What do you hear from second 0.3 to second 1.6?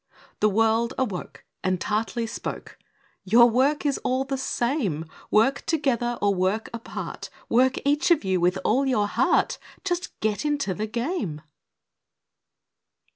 The world awoke,